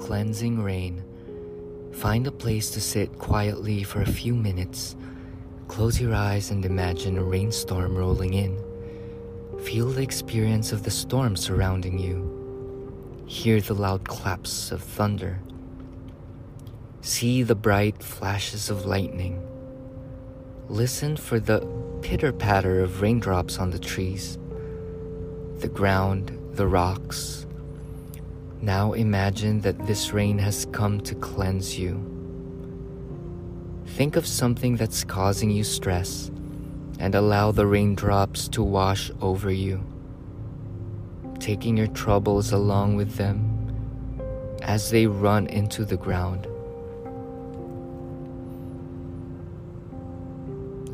Cleansing 0.00 0.62
rain. 0.62 1.04
Find 1.92 2.26
a 2.26 2.32
place 2.32 2.70
to 2.70 2.80
sit 2.80 3.18
quietly 3.18 3.84
for 3.84 4.00
a 4.00 4.06
few 4.10 4.34
minutes. 4.34 4.96
Close 5.68 6.00
your 6.00 6.14
eyes 6.14 6.50
and 6.50 6.64
imagine 6.64 7.18
a 7.18 7.22
rainstorm 7.22 7.96
rolling 7.96 8.34
in. 8.34 8.58
Feel 9.62 9.90
the 9.90 10.02
experience 10.02 10.72
of 10.72 10.82
the 10.82 10.90
storm 10.90 11.36
surrounding 11.36 11.98
you. 11.98 13.24
Hear 13.26 13.60
the 13.60 13.74
loud 13.74 14.08
claps 14.08 14.72
of 14.72 14.82
thunder. 14.82 15.38
See 17.02 17.42
the 17.42 17.54
bright 17.54 18.02
flashes 18.02 18.70
of 18.70 18.86
lightning. 18.86 19.46
Listen 20.68 21.16
for 21.16 21.38
the 21.38 21.60
pitter 22.00 22.32
patter 22.32 22.80
of 22.80 23.02
raindrops 23.02 23.58
on 23.58 23.70
the 23.70 23.78
trees, 23.78 24.38
the 25.58 25.68
ground, 25.68 26.36
the 26.52 26.66
rocks. 26.66 27.46
Now 28.62 28.92
imagine 28.92 29.62
that 29.62 29.86
this 29.86 30.12
rain 30.12 30.36
has 30.38 30.66
come 30.66 31.00
to 31.02 31.14
cleanse 31.14 31.78
you. 31.78 32.04
Think 33.86 34.16
of 34.16 34.26
something 34.26 34.76
that's 34.76 35.02
causing 35.02 35.50
you 35.50 35.64
stress 35.64 36.30
and 36.98 37.14
allow 37.14 37.52
the 37.52 37.66
raindrops 37.66 38.48
to 38.48 38.62
wash 38.62 39.10
over 39.22 39.50
you, 39.50 39.82
taking 41.38 41.76
your 41.76 41.86
troubles 41.86 42.52
along 42.52 42.96
with 42.96 43.16
them 43.16 43.56
as 44.62 44.90
they 44.90 45.06
run 45.06 45.46
into 45.46 45.86
the 45.86 45.96
ground. 45.96 46.46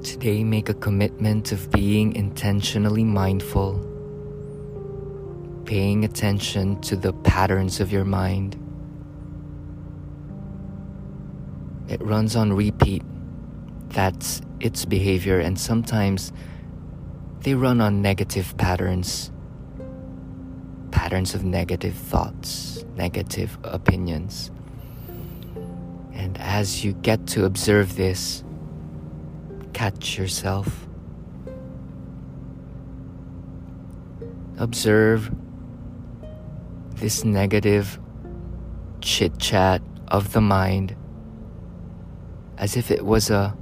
Today, 0.05 0.45
make 0.45 0.69
a 0.69 0.75
commitment 0.75 1.51
of 1.51 1.69
being 1.73 2.14
intentionally 2.14 3.03
mindful, 3.03 3.75
paying 5.66 6.05
attention 6.05 6.80
to 6.80 6.97
the 6.97 7.12
patterns 7.12 7.80
of 7.80 7.93
your 7.93 8.05
mind. 8.05 8.55
It 11.89 12.00
runs 12.03 12.36
on 12.36 12.53
repeat. 12.53 13.03
That's 13.89 14.41
its 14.61 14.84
behavior, 14.84 15.39
and 15.39 15.59
sometimes 15.59 16.33
they 17.41 17.55
run 17.55 17.81
on 17.81 18.03
negative 18.03 18.56
patterns 18.56 19.31
patterns 20.91 21.34
of 21.34 21.44
negative 21.44 21.94
thoughts, 21.94 22.84
negative 22.97 23.59
opinions. 23.62 24.50
And 26.14 26.37
as 26.39 26.83
you 26.83 26.94
get 26.94 27.27
to 27.28 27.44
observe 27.44 27.97
this, 27.97 28.42
catch 29.72 30.17
yourself. 30.17 30.89
Observe 34.56 35.31
this 36.97 37.25
negative 37.25 37.98
chit 39.00 39.39
chat 39.39 39.83
of 40.08 40.33
the 40.33 40.41
mind 40.41 40.97
as 42.58 42.77
if 42.77 42.91
it 42.91 43.05
was 43.05 43.30
a 43.30 43.56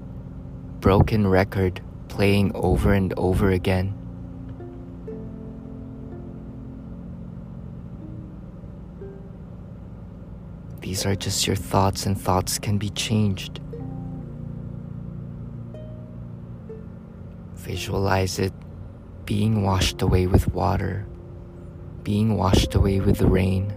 broken 0.80 1.26
record 1.26 1.80
playing 2.08 2.52
over 2.54 2.92
and 2.92 3.12
over 3.16 3.50
again. 3.50 3.92
These 10.80 11.06
are 11.06 11.16
just 11.16 11.46
your 11.46 11.56
thoughts, 11.56 12.06
and 12.06 12.20
thoughts 12.20 12.58
can 12.58 12.78
be 12.78 12.90
changed. 12.90 13.58
Visualize 17.54 18.38
it 18.38 18.52
being 19.24 19.62
washed 19.62 20.02
away 20.02 20.26
with 20.26 20.46
water, 20.48 21.06
being 22.04 22.36
washed 22.36 22.74
away 22.74 23.00
with 23.00 23.16
the 23.16 23.26
rain. 23.26 23.74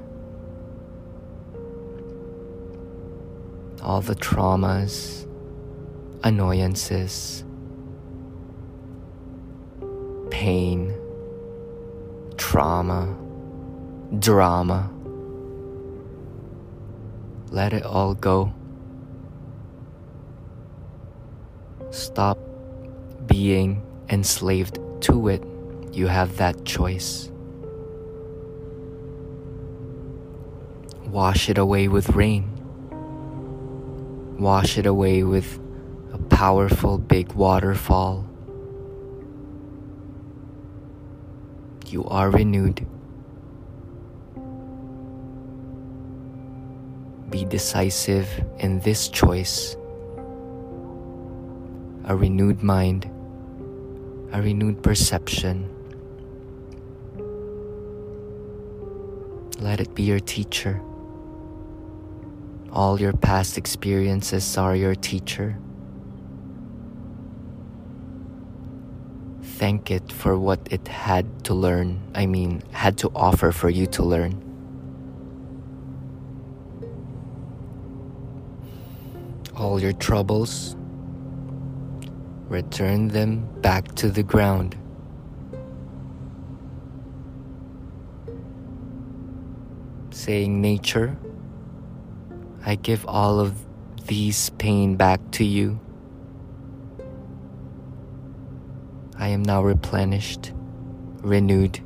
All 3.82 4.02
the 4.02 4.16
traumas, 4.16 5.26
annoyances, 6.24 7.46
pain, 10.30 10.94
trauma, 12.36 13.18
drama. 14.20 14.92
Let 17.50 17.72
it 17.72 17.84
all 17.84 18.14
go. 18.14 18.54
Stop 21.92 22.38
being 23.26 23.82
enslaved 24.10 24.80
to 25.02 25.30
it. 25.30 25.42
You 25.94 26.08
have 26.08 26.36
that 26.38 26.66
choice. 26.66 27.32
Wash 31.08 31.50
it 31.50 31.58
away 31.58 31.88
with 31.88 32.10
rain. 32.10 32.52
Wash 34.38 34.78
it 34.78 34.86
away 34.86 35.24
with 35.24 35.58
a 36.12 36.18
powerful 36.18 36.98
big 36.98 37.32
waterfall. 37.32 38.28
You 41.88 42.04
are 42.06 42.30
renewed. 42.30 42.86
Be 47.30 47.46
decisive 47.46 48.28
in 48.60 48.82
this 48.82 49.08
choice. 49.08 49.78
A 52.04 52.16
renewed 52.16 52.62
mind, 52.62 53.10
a 54.34 54.42
renewed 54.42 54.84
perception. 54.84 55.70
Let 59.60 59.80
it 59.80 59.96
be 59.96 60.04
your 60.04 60.20
teacher. 60.20 60.82
All 62.72 63.00
your 63.00 63.14
past 63.14 63.58
experiences 63.58 64.58
are 64.58 64.76
your 64.76 64.94
teacher. 64.94 65.58
Thank 69.42 69.90
it 69.90 70.12
for 70.12 70.38
what 70.38 70.60
it 70.70 70.88
had 70.88 71.46
to 71.46 71.54
learn, 71.54 72.00
I 72.14 72.28
mean, 72.28 72.62
had 72.72 72.98
to 73.00 73.12
offer 73.16 73.52
for 73.52 73.70
you 73.70 73.88
to 73.88 74.04
learn. 74.04 74.44
All 79.56 79.82
your 79.82 79.94
troubles, 79.94 80.76
return 82.48 83.08
them 83.08 83.48
back 83.62 83.96
to 83.96 84.12
the 84.12 84.22
ground. 84.22 84.76
Saying, 90.12 90.62
Nature, 90.62 91.18
I 92.68 92.76
give 92.76 93.06
all 93.08 93.40
of 93.40 93.56
these 94.08 94.50
pain 94.50 94.98
back 94.98 95.22
to 95.32 95.46
you. 95.46 95.80
I 99.18 99.30
am 99.30 99.42
now 99.42 99.64
replenished, 99.64 100.52
renewed, 101.22 101.80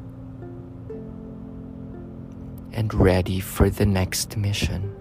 and 2.74 2.92
ready 2.96 3.40
for 3.40 3.70
the 3.70 3.86
next 3.86 4.36
mission. 4.38 4.96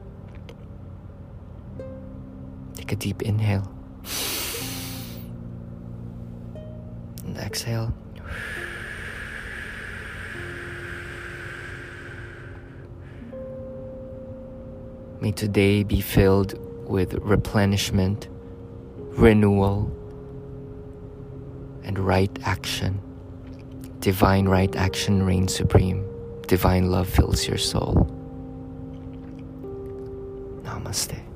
Take 2.75 2.93
a 2.93 2.97
deep 2.97 3.23
inhale 3.23 3.73
and 7.25 7.39
exhale. 7.39 7.95
May 15.21 15.33
today 15.33 15.83
be 15.83 16.01
filled 16.01 16.55
with 16.89 17.13
replenishment, 17.15 18.29
renewal, 18.97 19.91
and 21.85 21.99
right 21.99 22.31
action. 22.45 23.01
Divine 23.99 24.49
right 24.49 24.75
action 24.77 25.23
reigns 25.23 25.55
supreme. 25.55 26.07
Divine 26.47 26.91
love 26.91 27.09
fills 27.09 27.47
your 27.47 27.59
soul. 27.59 28.07
Namaste. 30.65 31.30